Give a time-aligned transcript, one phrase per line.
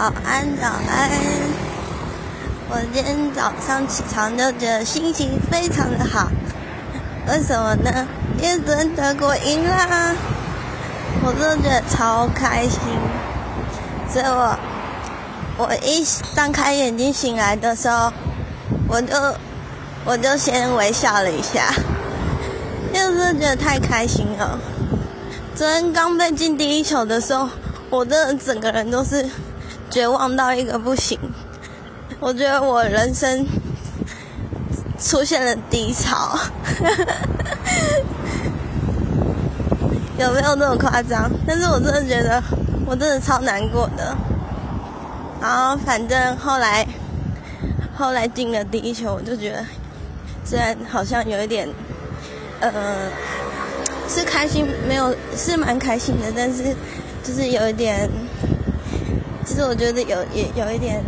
[0.00, 1.10] 早安，早安！
[2.70, 6.30] 我今天早上起床就觉得心情非常的好，
[7.28, 8.08] 为什么呢？
[8.40, 10.14] 因为昨天德国赢啦，
[11.22, 12.80] 我真的觉得超开心。
[14.08, 14.58] 所以我
[15.58, 16.02] 我一
[16.34, 18.10] 张开眼睛醒来的时候，
[18.88, 19.14] 我就
[20.06, 21.74] 我就先微笑了一下，
[22.94, 24.58] 就是觉得太开心了。
[25.54, 27.50] 昨天刚被进第一球的时候。
[27.92, 29.28] 我的整个人都是
[29.90, 31.18] 绝望到一个不行，
[32.20, 33.44] 我觉得我人生
[34.98, 36.38] 出现了低潮，
[40.16, 41.28] 有没有那么夸张？
[41.46, 42.40] 但是我真的觉得
[42.86, 44.16] 我真的超难过的。
[45.40, 46.86] 然后反正后来
[47.96, 49.64] 后来进了第一球，我就觉得
[50.44, 51.68] 虽然好像有一点
[52.60, 52.70] 呃
[54.08, 56.76] 是开心，没有是蛮开心的，但是。
[57.22, 58.10] 就是有一点，
[59.44, 61.04] 其实我觉得有也有一点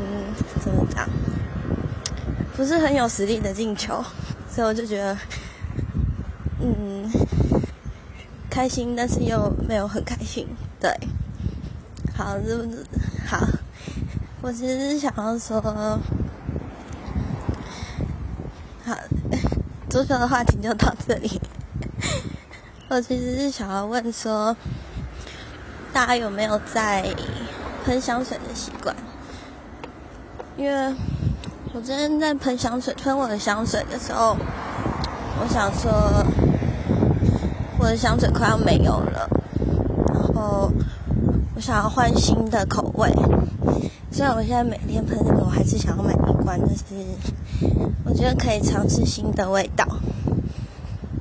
[0.61, 1.09] 怎么讲，
[2.57, 4.05] 不是很有实力的进球，
[4.49, 5.19] 所以我就觉得，
[6.61, 7.11] 嗯，
[8.49, 10.47] 开心，但是又没有很开心。
[10.79, 10.95] 对，
[12.15, 12.87] 好，是不是？
[13.27, 13.45] 好，
[14.43, 15.61] 我其实是想要说，
[18.85, 18.95] 好，
[19.89, 21.41] 足球的话题就到这里。
[22.89, 24.55] 我其实是想要问说。
[25.93, 27.05] 大家有没有在
[27.85, 28.97] 喷香水的习惯？
[30.57, 30.95] 因为
[31.75, 34.35] 我今天在喷香水，喷我的香水的时候，
[35.41, 36.25] 我想说
[37.79, 39.29] 我的香水快要没有了，
[40.15, 40.73] 然后
[41.55, 43.13] 我想要换新的口味。
[44.11, 46.85] 虽然我现在每天喷那个，我还是想要买一罐，但是
[48.05, 49.87] 我觉得可以尝试新的味道。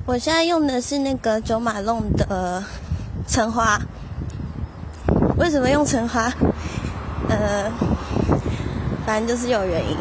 [0.06, 2.64] 我现在用的是那个九马弄的
[3.26, 3.78] 橙花。
[5.42, 6.32] 为什么用橙花？
[7.28, 7.68] 呃，
[9.04, 9.96] 反正就是有原因。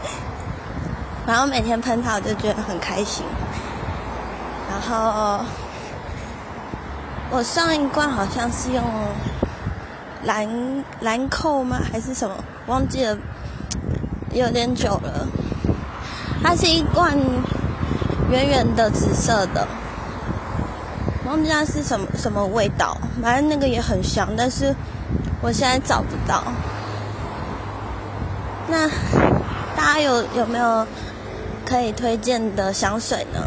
[1.26, 3.24] 然后每天喷它，我就觉得很开心。
[4.68, 5.40] 然后
[7.30, 8.84] 我上一罐好像是用
[10.24, 11.78] 兰兰蔻吗？
[11.90, 12.36] 还是什么？
[12.66, 13.16] 忘记了，
[14.32, 15.26] 有点久了。
[16.42, 17.16] 它是一罐
[18.30, 19.66] 圆圆的紫色的。
[21.26, 24.74] 忘记它是什么什么味道，反正那个也很香，但是
[25.42, 26.42] 我现在找不到。
[28.68, 28.88] 那
[29.76, 30.86] 大家有有没有
[31.64, 33.40] 可以推荐的香水呢？